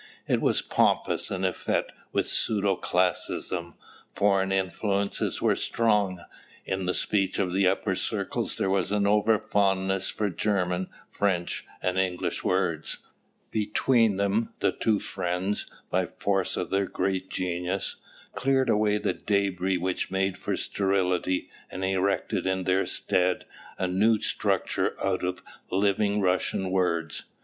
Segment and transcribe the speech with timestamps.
[0.27, 3.75] It was pompous and effete with pseudo classicism;
[4.15, 6.21] foreign influences were strong;
[6.65, 11.65] in the speech of the upper circles there was an over fondness for German, French,
[11.83, 12.97] and English words.
[13.51, 17.97] Between them the two friends, by force of their great genius,
[18.33, 23.45] cleared away the debris which made for sterility and erected in their stead
[23.77, 27.25] a new structure out of living Russian words.